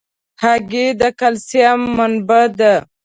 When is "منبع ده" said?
1.95-2.73